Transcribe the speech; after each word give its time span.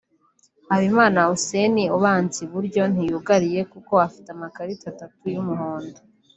Habimana 0.71 1.19
Hussein 1.29 1.75
(Ubanza 1.97 2.37
iburyo) 2.45 2.81
ntiyugariye 2.93 3.61
kuko 3.71 3.91
afite 4.07 4.27
amakarita 4.35 4.85
atatu 4.93 5.21
y'umuhondo 5.33 5.99